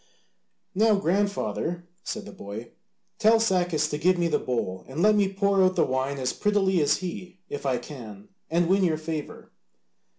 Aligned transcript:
"Now, 0.73 0.95
grandfather," 0.95 1.87
said 2.03 2.25
the 2.25 2.31
boy, 2.31 2.71
"tell 3.19 3.39
Sacas 3.39 3.87
to 3.91 3.99
give 3.99 4.17
me 4.17 4.27
the 4.29 4.39
bowl, 4.39 4.83
and 4.87 5.03
let 5.03 5.13
me 5.13 5.31
pour 5.31 5.61
out 5.61 5.75
the 5.75 5.85
wine 5.85 6.17
as 6.17 6.33
prettily 6.33 6.81
as 6.81 6.97
he 7.05 7.37
if 7.49 7.67
I 7.67 7.77
can, 7.77 8.29
and 8.49 8.67
win 8.67 8.83
your 8.83 8.97
favour." 8.97 9.51